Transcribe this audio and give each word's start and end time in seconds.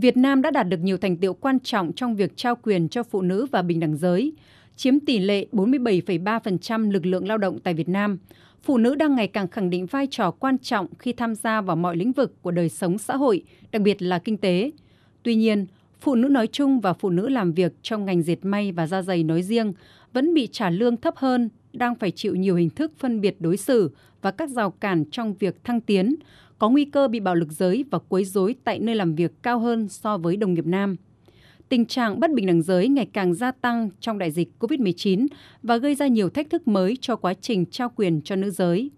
Việt 0.00 0.16
Nam 0.16 0.42
đã 0.42 0.50
đạt 0.50 0.68
được 0.68 0.80
nhiều 0.82 0.96
thành 0.96 1.16
tiệu 1.16 1.34
quan 1.34 1.60
trọng 1.60 1.92
trong 1.92 2.16
việc 2.16 2.36
trao 2.36 2.56
quyền 2.56 2.88
cho 2.88 3.02
phụ 3.02 3.22
nữ 3.22 3.46
và 3.50 3.62
bình 3.62 3.80
đẳng 3.80 3.96
giới, 3.96 4.32
chiếm 4.76 5.00
tỷ 5.00 5.18
lệ 5.18 5.46
47,3% 5.52 6.90
lực 6.90 7.06
lượng 7.06 7.28
lao 7.28 7.38
động 7.38 7.58
tại 7.58 7.74
Việt 7.74 7.88
Nam. 7.88 8.18
Phụ 8.62 8.78
nữ 8.78 8.94
đang 8.94 9.14
ngày 9.14 9.28
càng 9.28 9.48
khẳng 9.48 9.70
định 9.70 9.86
vai 9.86 10.06
trò 10.10 10.30
quan 10.30 10.58
trọng 10.58 10.86
khi 10.98 11.12
tham 11.12 11.34
gia 11.34 11.60
vào 11.60 11.76
mọi 11.76 11.96
lĩnh 11.96 12.12
vực 12.12 12.42
của 12.42 12.50
đời 12.50 12.68
sống 12.68 12.98
xã 12.98 13.16
hội, 13.16 13.42
đặc 13.72 13.82
biệt 13.82 14.02
là 14.02 14.18
kinh 14.18 14.36
tế. 14.36 14.70
Tuy 15.22 15.34
nhiên, 15.34 15.66
phụ 16.00 16.14
nữ 16.14 16.28
nói 16.28 16.46
chung 16.46 16.80
và 16.80 16.92
phụ 16.92 17.10
nữ 17.10 17.28
làm 17.28 17.52
việc 17.52 17.72
trong 17.82 18.04
ngành 18.04 18.22
dệt 18.22 18.38
may 18.42 18.72
và 18.72 18.86
da 18.86 19.02
giày 19.02 19.22
nói 19.22 19.42
riêng 19.42 19.72
vẫn 20.12 20.34
bị 20.34 20.46
trả 20.46 20.70
lương 20.70 20.96
thấp 20.96 21.16
hơn, 21.16 21.48
đang 21.78 21.94
phải 21.94 22.10
chịu 22.10 22.34
nhiều 22.34 22.56
hình 22.56 22.70
thức 22.70 22.92
phân 22.98 23.20
biệt 23.20 23.36
đối 23.40 23.56
xử 23.56 23.90
và 24.22 24.30
các 24.30 24.50
rào 24.50 24.70
cản 24.70 25.04
trong 25.10 25.34
việc 25.34 25.64
thăng 25.64 25.80
tiến, 25.80 26.14
có 26.58 26.70
nguy 26.70 26.84
cơ 26.84 27.08
bị 27.08 27.20
bạo 27.20 27.34
lực 27.34 27.52
giới 27.52 27.84
và 27.90 27.98
quấy 27.98 28.24
rối 28.24 28.54
tại 28.64 28.78
nơi 28.78 28.94
làm 28.94 29.14
việc 29.14 29.32
cao 29.42 29.58
hơn 29.58 29.88
so 29.88 30.18
với 30.18 30.36
đồng 30.36 30.54
nghiệp 30.54 30.66
nam. 30.66 30.96
Tình 31.68 31.86
trạng 31.86 32.20
bất 32.20 32.32
bình 32.32 32.46
đẳng 32.46 32.62
giới 32.62 32.88
ngày 32.88 33.08
càng 33.12 33.34
gia 33.34 33.52
tăng 33.52 33.90
trong 34.00 34.18
đại 34.18 34.30
dịch 34.30 34.48
COVID-19 34.58 35.26
và 35.62 35.76
gây 35.76 35.94
ra 35.94 36.06
nhiều 36.06 36.28
thách 36.28 36.50
thức 36.50 36.68
mới 36.68 36.98
cho 37.00 37.16
quá 37.16 37.34
trình 37.34 37.66
trao 37.66 37.92
quyền 37.96 38.20
cho 38.22 38.36
nữ 38.36 38.50
giới. 38.50 38.90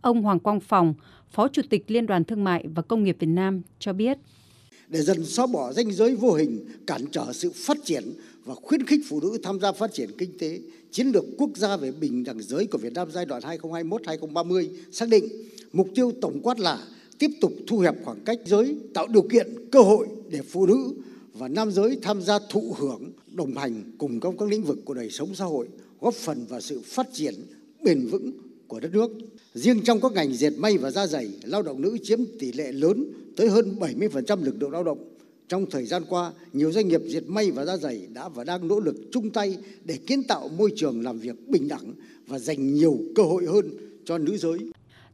Ông 0.00 0.22
Hoàng 0.22 0.38
Quang 0.38 0.60
Phòng, 0.60 0.94
Phó 1.30 1.48
Chủ 1.48 1.62
tịch 1.70 1.84
Liên 1.88 2.06
đoàn 2.06 2.24
Thương 2.24 2.44
mại 2.44 2.64
và 2.74 2.82
Công 2.82 3.04
nghiệp 3.04 3.16
Việt 3.18 3.26
Nam 3.26 3.62
cho 3.78 3.92
biết. 3.92 4.18
Để 4.94 5.02
dần 5.02 5.24
xóa 5.24 5.46
bỏ 5.46 5.72
ranh 5.72 5.92
giới 5.92 6.14
vô 6.14 6.32
hình 6.32 6.66
cản 6.86 7.06
trở 7.12 7.32
sự 7.32 7.50
phát 7.54 7.84
triển 7.84 8.04
và 8.44 8.54
khuyến 8.54 8.86
khích 8.86 9.00
phụ 9.08 9.20
nữ 9.20 9.38
tham 9.42 9.60
gia 9.60 9.72
phát 9.72 9.92
triển 9.92 10.10
kinh 10.18 10.38
tế, 10.38 10.60
chiến 10.90 11.06
lược 11.06 11.24
quốc 11.38 11.50
gia 11.54 11.76
về 11.76 11.92
bình 11.92 12.24
đẳng 12.24 12.42
giới 12.42 12.66
của 12.66 12.78
Việt 12.78 12.92
Nam 12.92 13.08
giai 13.12 13.24
đoạn 13.24 13.42
2021-2030 13.42 14.68
xác 14.92 15.08
định 15.08 15.24
mục 15.72 15.88
tiêu 15.94 16.12
tổng 16.20 16.40
quát 16.42 16.60
là 16.60 16.86
tiếp 17.18 17.30
tục 17.40 17.52
thu 17.66 17.78
hẹp 17.78 17.94
khoảng 18.04 18.20
cách 18.24 18.38
giới, 18.44 18.76
tạo 18.94 19.06
điều 19.06 19.22
kiện 19.22 19.54
cơ 19.72 19.80
hội 19.80 20.06
để 20.30 20.42
phụ 20.42 20.66
nữ 20.66 20.94
và 21.32 21.48
nam 21.48 21.72
giới 21.72 21.98
tham 22.02 22.22
gia 22.22 22.38
thụ 22.50 22.74
hưởng, 22.78 23.12
đồng 23.32 23.56
hành 23.56 23.82
cùng 23.98 24.20
trong 24.20 24.38
các 24.38 24.48
lĩnh 24.48 24.62
vực 24.62 24.78
của 24.84 24.94
đời 24.94 25.10
sống 25.10 25.34
xã 25.34 25.44
hội, 25.44 25.68
góp 26.00 26.14
phần 26.14 26.46
vào 26.48 26.60
sự 26.60 26.80
phát 26.84 27.06
triển 27.12 27.34
bền 27.82 28.06
vững 28.06 28.32
của 28.68 28.80
đất 28.80 28.92
nước. 28.92 29.10
Riêng 29.54 29.80
trong 29.84 30.00
các 30.00 30.12
ngành 30.12 30.32
dệt 30.32 30.50
may 30.58 30.78
và 30.78 30.90
da 30.90 31.06
giày, 31.06 31.28
lao 31.44 31.62
động 31.62 31.82
nữ 31.82 31.98
chiếm 32.02 32.18
tỷ 32.38 32.52
lệ 32.52 32.72
lớn 32.72 33.04
tới 33.36 33.48
hơn 33.48 33.76
70% 33.78 34.44
lực 34.44 34.54
lượng 34.60 34.70
lao 34.70 34.84
động. 34.84 34.98
Trong 35.48 35.70
thời 35.70 35.84
gian 35.84 36.02
qua, 36.08 36.32
nhiều 36.52 36.72
doanh 36.72 36.88
nghiệp 36.88 37.00
dệt 37.04 37.22
may 37.26 37.50
và 37.50 37.64
da 37.64 37.76
giày 37.76 38.06
đã 38.14 38.28
và 38.28 38.44
đang 38.44 38.68
nỗ 38.68 38.80
lực 38.80 38.96
chung 39.12 39.30
tay 39.30 39.56
để 39.84 39.98
kiến 40.06 40.22
tạo 40.28 40.48
môi 40.58 40.72
trường 40.76 41.02
làm 41.02 41.18
việc 41.18 41.48
bình 41.48 41.68
đẳng 41.68 41.94
và 42.26 42.38
dành 42.38 42.74
nhiều 42.74 42.98
cơ 43.14 43.22
hội 43.22 43.46
hơn 43.46 43.70
cho 44.04 44.18
nữ 44.18 44.36
giới. 44.36 44.58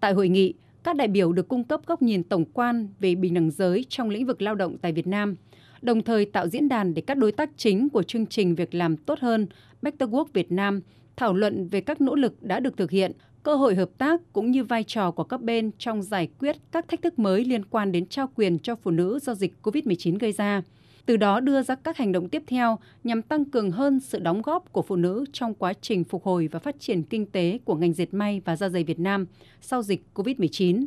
Tại 0.00 0.12
hội 0.12 0.28
nghị, 0.28 0.54
các 0.82 0.96
đại 0.96 1.08
biểu 1.08 1.32
được 1.32 1.48
cung 1.48 1.64
cấp 1.64 1.80
góc 1.86 2.02
nhìn 2.02 2.22
tổng 2.22 2.44
quan 2.44 2.88
về 3.00 3.14
bình 3.14 3.34
đẳng 3.34 3.50
giới 3.50 3.84
trong 3.88 4.10
lĩnh 4.10 4.26
vực 4.26 4.42
lao 4.42 4.54
động 4.54 4.76
tại 4.82 4.92
Việt 4.92 5.06
Nam, 5.06 5.36
đồng 5.82 6.02
thời 6.02 6.26
tạo 6.26 6.48
diễn 6.48 6.68
đàn 6.68 6.94
để 6.94 7.02
các 7.02 7.14
đối 7.18 7.32
tác 7.32 7.50
chính 7.56 7.88
của 7.88 8.02
chương 8.02 8.26
trình 8.26 8.54
Việc 8.54 8.74
làm 8.74 8.96
tốt 8.96 9.18
hơn 9.20 9.46
Better 9.82 10.10
Work 10.10 10.26
Việt 10.32 10.52
Nam 10.52 10.80
thảo 11.16 11.34
luận 11.34 11.68
về 11.68 11.80
các 11.80 12.00
nỗ 12.00 12.14
lực 12.14 12.42
đã 12.42 12.60
được 12.60 12.76
thực 12.76 12.90
hiện, 12.90 13.12
cơ 13.44 13.54
hội 13.54 13.74
hợp 13.74 13.90
tác 13.98 14.20
cũng 14.32 14.50
như 14.50 14.64
vai 14.64 14.84
trò 14.84 15.10
của 15.10 15.24
các 15.24 15.42
bên 15.42 15.70
trong 15.78 16.02
giải 16.02 16.28
quyết 16.38 16.56
các 16.72 16.88
thách 16.88 17.02
thức 17.02 17.18
mới 17.18 17.44
liên 17.44 17.64
quan 17.64 17.92
đến 17.92 18.06
trao 18.06 18.28
quyền 18.34 18.58
cho 18.58 18.76
phụ 18.76 18.90
nữ 18.90 19.18
do 19.22 19.34
dịch 19.34 19.54
COVID-19 19.62 20.18
gây 20.18 20.32
ra 20.32 20.62
từ 21.06 21.16
đó 21.16 21.40
đưa 21.40 21.62
ra 21.62 21.74
các 21.74 21.96
hành 21.96 22.12
động 22.12 22.28
tiếp 22.28 22.42
theo 22.46 22.78
nhằm 23.04 23.22
tăng 23.22 23.44
cường 23.44 23.70
hơn 23.70 24.00
sự 24.00 24.18
đóng 24.18 24.42
góp 24.42 24.72
của 24.72 24.82
phụ 24.82 24.96
nữ 24.96 25.24
trong 25.32 25.54
quá 25.54 25.72
trình 25.80 26.04
phục 26.04 26.24
hồi 26.24 26.48
và 26.52 26.58
phát 26.58 26.80
triển 26.80 27.02
kinh 27.02 27.26
tế 27.26 27.58
của 27.64 27.74
ngành 27.74 27.92
dệt 27.92 28.14
may 28.14 28.40
và 28.44 28.56
da 28.56 28.68
giày 28.68 28.84
Việt 28.84 29.00
Nam 29.00 29.26
sau 29.60 29.82
dịch 29.82 30.02
COVID-19. 30.14 30.86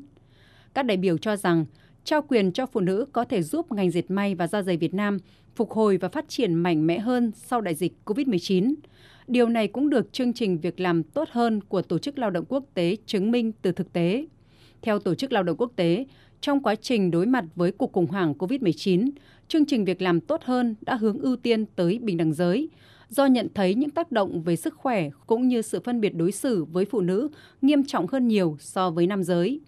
Các 0.73 0.83
đại 0.83 0.97
biểu 0.97 1.17
cho 1.17 1.35
rằng, 1.35 1.65
trao 2.03 2.21
quyền 2.21 2.51
cho 2.51 2.65
phụ 2.65 2.79
nữ 2.79 3.05
có 3.11 3.23
thể 3.23 3.43
giúp 3.43 3.71
ngành 3.71 3.91
dệt 3.91 4.11
may 4.11 4.35
và 4.35 4.47
da 4.47 4.61
giày 4.61 4.77
Việt 4.77 4.93
Nam 4.93 5.17
phục 5.55 5.71
hồi 5.71 5.97
và 5.97 6.09
phát 6.09 6.29
triển 6.29 6.53
mạnh 6.53 6.87
mẽ 6.87 6.99
hơn 6.99 7.31
sau 7.35 7.61
đại 7.61 7.75
dịch 7.75 7.93
COVID-19. 8.05 8.73
Điều 9.27 9.49
này 9.49 9.67
cũng 9.67 9.89
được 9.89 10.13
chương 10.13 10.33
trình 10.33 10.57
việc 10.57 10.79
làm 10.79 11.03
tốt 11.03 11.27
hơn 11.31 11.61
của 11.61 11.81
Tổ 11.81 11.97
chức 11.97 12.19
Lao 12.19 12.29
động 12.29 12.45
Quốc 12.49 12.63
tế 12.73 12.95
chứng 13.05 13.31
minh 13.31 13.51
từ 13.61 13.71
thực 13.71 13.93
tế. 13.93 14.25
Theo 14.81 14.99
Tổ 14.99 15.15
chức 15.15 15.31
Lao 15.31 15.43
động 15.43 15.57
Quốc 15.57 15.71
tế, 15.75 16.05
trong 16.41 16.63
quá 16.63 16.75
trình 16.75 17.11
đối 17.11 17.25
mặt 17.25 17.45
với 17.55 17.71
cuộc 17.71 17.91
khủng 17.91 18.05
hoảng 18.05 18.33
COVID-19, 18.33 19.09
chương 19.47 19.65
trình 19.65 19.85
việc 19.85 20.01
làm 20.01 20.19
tốt 20.21 20.41
hơn 20.43 20.75
đã 20.81 20.95
hướng 20.95 21.19
ưu 21.19 21.35
tiên 21.35 21.65
tới 21.75 21.99
bình 21.99 22.17
đẳng 22.17 22.33
giới, 22.33 22.69
do 23.09 23.25
nhận 23.25 23.47
thấy 23.53 23.75
những 23.75 23.89
tác 23.89 24.11
động 24.11 24.41
về 24.41 24.55
sức 24.55 24.75
khỏe 24.75 25.09
cũng 25.27 25.47
như 25.47 25.61
sự 25.61 25.79
phân 25.79 26.01
biệt 26.01 26.15
đối 26.15 26.31
xử 26.31 26.65
với 26.65 26.85
phụ 26.85 27.01
nữ 27.01 27.29
nghiêm 27.61 27.83
trọng 27.85 28.07
hơn 28.07 28.27
nhiều 28.27 28.57
so 28.59 28.89
với 28.89 29.07
nam 29.07 29.23
giới. 29.23 29.59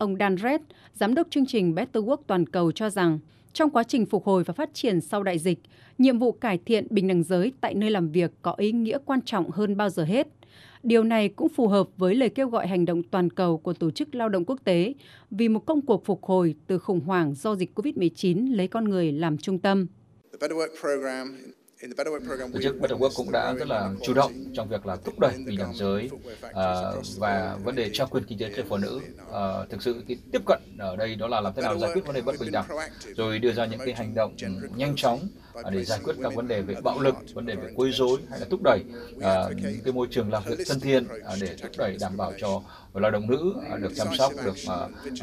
Ông 0.00 0.16
Dan 0.16 0.36
Red, 0.36 0.60
giám 0.94 1.14
đốc 1.14 1.26
chương 1.30 1.46
trình 1.46 1.74
Better 1.74 2.04
Work 2.04 2.16
toàn 2.26 2.46
cầu 2.46 2.72
cho 2.72 2.90
rằng, 2.90 3.18
trong 3.52 3.70
quá 3.70 3.82
trình 3.82 4.06
phục 4.06 4.24
hồi 4.24 4.44
và 4.44 4.54
phát 4.54 4.74
triển 4.74 5.00
sau 5.00 5.22
đại 5.22 5.38
dịch, 5.38 5.58
nhiệm 5.98 6.18
vụ 6.18 6.32
cải 6.32 6.58
thiện 6.66 6.86
bình 6.90 7.08
đẳng 7.08 7.22
giới 7.22 7.52
tại 7.60 7.74
nơi 7.74 7.90
làm 7.90 8.10
việc 8.10 8.30
có 8.42 8.54
ý 8.58 8.72
nghĩa 8.72 8.98
quan 9.04 9.20
trọng 9.22 9.50
hơn 9.50 9.76
bao 9.76 9.90
giờ 9.90 10.04
hết– 10.04 10.26
Điều 10.82 11.04
này 11.04 11.28
cũng 11.28 11.48
phù 11.48 11.68
hợp 11.68 11.88
với 11.96 12.14
lời 12.14 12.28
kêu 12.28 12.48
gọi 12.48 12.66
hành 12.66 12.84
động 12.84 13.02
toàn 13.02 13.30
cầu 13.30 13.58
của 13.58 13.72
Tổ 13.72 13.90
chức 13.90 14.14
Lao 14.14 14.28
động 14.28 14.44
Quốc 14.44 14.58
tế 14.64 14.94
vì 15.30 15.48
một 15.48 15.66
công 15.66 15.86
cuộc 15.86 16.04
phục 16.04 16.24
hồi 16.24 16.54
từ 16.66 16.78
khủng 16.78 17.00
hoảng 17.00 17.34
do 17.34 17.56
dịch 17.56 17.70
COVID-19 17.74 18.56
lấy 18.56 18.68
con 18.68 18.84
người 18.84 19.12
làm 19.12 19.38
trung 19.38 19.58
tâm. 19.58 19.86
Tổ 21.80 22.60
chức 22.62 22.80
Better 22.80 22.98
Work 22.98 23.10
cũng 23.16 23.32
đã 23.32 23.52
rất 23.52 23.68
là 23.68 23.90
chủ 24.02 24.14
động 24.14 24.32
trong 24.54 24.68
việc 24.68 24.86
là 24.86 24.96
thúc 24.96 25.18
đẩy 25.18 25.32
bình 25.46 25.58
đẳng 25.58 25.74
giới 25.74 26.10
uh, 26.46 27.04
và 27.18 27.56
vấn 27.64 27.74
đề 27.74 27.90
trao 27.92 28.06
quyền 28.06 28.24
kinh 28.24 28.38
tế 28.38 28.50
cho 28.56 28.62
phụ 28.68 28.76
nữ. 28.76 29.00
Uh, 29.28 29.70
thực 29.70 29.82
sự 29.82 30.02
cái 30.08 30.16
tiếp 30.32 30.42
cận 30.46 30.58
ở 30.78 30.96
đây 30.96 31.14
đó 31.14 31.28
là 31.28 31.40
làm 31.40 31.52
thế 31.56 31.62
nào 31.62 31.78
giải 31.78 31.90
quyết 31.94 32.06
vấn 32.06 32.14
đề 32.14 32.20
bất 32.20 32.34
bình 32.40 32.52
đẳng, 32.52 32.66
rồi 33.16 33.38
đưa 33.38 33.52
ra 33.52 33.66
những 33.66 33.80
cái 33.84 33.94
hành 33.94 34.14
động 34.14 34.36
nhanh 34.76 34.92
chóng 34.96 35.20
để 35.70 35.84
giải 35.84 35.98
quyết 36.04 36.14
các 36.22 36.34
vấn 36.34 36.48
đề 36.48 36.62
về 36.62 36.74
bạo 36.82 37.00
lực, 37.00 37.14
vấn 37.34 37.46
đề 37.46 37.54
về 37.54 37.72
quấy 37.74 37.90
rối 37.92 38.18
hay 38.30 38.40
là 38.40 38.46
thúc 38.50 38.60
đẩy 38.62 38.80
uh, 39.16 39.22
những 39.56 39.78
cái 39.84 39.92
môi 39.92 40.06
trường 40.10 40.32
làm 40.32 40.42
việc 40.46 40.58
thân 40.68 40.80
thiện 40.80 41.04
uh, 41.04 41.38
để 41.40 41.56
thúc 41.62 41.70
đẩy 41.78 41.96
đảm 42.00 42.16
bảo 42.16 42.32
cho 42.40 42.62
lao 42.94 43.10
động 43.10 43.30
nữ 43.30 43.54
uh, 43.74 43.80
được 43.80 43.92
chăm 43.96 44.08
sóc, 44.18 44.32
được 44.44 44.56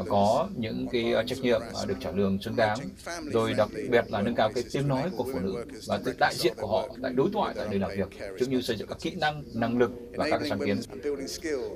uh, 0.01 0.07
có 0.09 0.47
những 0.55 0.87
cái 0.91 1.13
trách 1.27 1.39
nhiệm 1.41 1.61
uh, 1.83 1.87
được 1.87 1.95
trả 1.99 2.11
lương 2.11 2.41
xứng 2.41 2.55
đáng, 2.55 2.79
rồi 3.23 3.53
đặc 3.53 3.69
biệt 3.89 4.05
là 4.09 4.21
nâng 4.21 4.35
cao 4.35 4.51
cái 4.55 4.63
tiếng 4.73 4.87
nói 4.87 5.09
của 5.17 5.23
phụ 5.23 5.39
nữ 5.39 5.65
và 5.87 5.99
đại 6.19 6.33
diện 6.35 6.46
của 6.57 6.67
họ 6.67 6.87
tại 7.01 7.13
đối 7.13 7.29
thoại 7.33 7.53
tại 7.57 7.67
nơi 7.69 7.79
làm 7.79 7.91
việc, 7.97 8.07
cũng 8.39 8.49
như 8.49 8.61
xây 8.61 8.77
dựng 8.77 8.87
các 8.87 8.97
kỹ 9.01 9.11
năng, 9.15 9.43
năng 9.53 9.77
lực 9.77 9.91
và 10.11 10.27
các 10.29 10.41
sáng 10.49 10.59
kiến. 10.65 10.77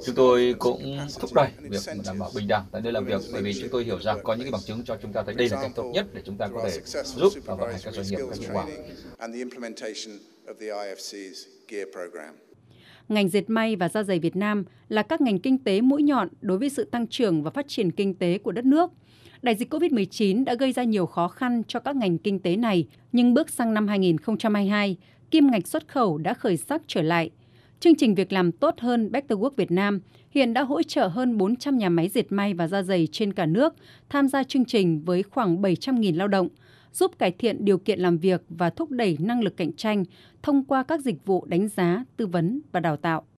Chúng 0.06 0.16
tôi 0.16 0.56
cũng 0.60 0.98
thúc 1.20 1.30
đẩy 1.36 1.50
việc 1.60 1.80
đảm 2.06 2.20
bảo 2.20 2.32
bình 2.36 2.48
đẳng 2.48 2.66
tại 2.72 2.82
nơi 2.82 2.94
làm 2.94 3.06
việc 3.06 3.22
bởi 3.34 3.42
vì 3.42 3.54
chúng 3.54 3.70
tôi 3.72 3.84
hiểu 3.84 4.00
rằng 4.00 4.20
có 4.24 4.34
những 4.34 4.44
cái 4.44 4.52
bằng 4.52 4.62
chứng 4.66 4.84
cho 4.84 4.98
chúng 5.02 5.14
ta 5.14 5.24
thấy 5.24 5.36
đây 5.36 5.50
là 5.50 5.62
cách 5.62 5.72
tốt 5.76 5.92
nhất 5.94 6.06
để 6.14 6.22
chúng 6.26 6.38
ta 6.38 6.48
có 6.48 6.62
thể 6.64 6.80
giúp 7.04 7.34
và 7.46 7.56
vận 7.56 7.72
hành 7.72 7.82
các 7.84 7.94
doanh 7.94 8.08
nghiệp 8.08 8.18
cách 8.30 8.40
hiệu 8.40 8.50
quả. 8.54 8.66
Ngành 13.10 13.30
dệt 13.30 13.50
may 13.50 13.76
và 13.76 13.90
da 13.90 14.04
giày 14.04 14.20
Việt 14.20 14.36
Nam 14.36 14.64
là 14.90 15.04
các 15.04 15.22
ngành 15.22 15.40
kinh 15.40 15.58
tế 15.58 15.82
mũi 15.82 16.04
nhọn 16.04 16.28
đối 16.42 16.58
với 16.58 16.70
sự 16.70 16.84
tăng 16.84 17.08
trưởng 17.08 17.44
và 17.44 17.52
phát 17.52 17.66
triển 17.68 17.92
kinh 17.92 18.14
tế 18.14 18.38
của 18.38 18.52
đất 18.52 18.66
nước. 18.66 18.92
Đại 19.42 19.56
dịch 19.56 19.74
COVID-19 19.74 20.44
đã 20.44 20.56
gây 20.56 20.72
ra 20.72 20.84
nhiều 20.84 21.06
khó 21.06 21.28
khăn 21.28 21.62
cho 21.68 21.80
các 21.80 21.96
ngành 21.96 22.18
kinh 22.18 22.40
tế 22.40 22.56
này, 22.56 22.88
nhưng 23.12 23.34
bước 23.34 23.50
sang 23.50 23.74
năm 23.74 23.88
2022, 23.88 24.98
kim 25.32 25.52
ngạch 25.52 25.68
xuất 25.68 25.88
khẩu 25.88 26.18
đã 26.18 26.34
khởi 26.34 26.58
sắc 26.58 26.82
trở 26.88 27.02
lại. 27.02 27.30
Chương 27.80 27.96
trình 27.96 28.16
việc 28.16 28.34
làm 28.34 28.52
tốt 28.52 28.76
hơn 28.80 29.12
Better 29.12 29.40
Work 29.40 29.52
Việt 29.56 29.72
Nam 29.72 30.00
hiện 30.32 30.54
đã 30.54 30.64
hỗ 30.64 30.84
trợ 30.84 31.08
hơn 31.08 31.38
400 31.38 31.78
nhà 31.78 31.90
máy 31.90 32.10
dệt 32.10 32.32
may 32.32 32.54
và 32.54 32.68
da 32.68 32.84
giày 32.84 33.08
trên 33.12 33.34
cả 33.34 33.46
nước 33.46 33.76
tham 34.10 34.28
gia 34.28 34.44
chương 34.44 34.66
trình 34.66 35.02
với 35.06 35.24
khoảng 35.24 35.62
700.000 35.62 36.18
lao 36.18 36.28
động– 36.28 36.48
giúp 36.94 37.12
cải 37.20 37.32
thiện 37.32 37.66
điều 37.66 37.78
kiện 37.78 38.00
làm 38.00 38.18
việc 38.18 38.42
và 38.50 38.70
thúc 38.70 38.92
đẩy 38.92 39.18
năng 39.20 39.42
lực 39.42 39.58
cạnh 39.58 39.74
tranh 39.74 40.04
thông 40.44 40.64
qua 40.64 40.84
các 40.84 41.02
dịch 41.02 41.26
vụ 41.26 41.46
đánh 41.46 41.68
giá, 41.68 42.06
tư 42.18 42.28
vấn 42.28 42.62
và 42.72 42.80
đào 42.80 42.98
tạo. 42.98 43.24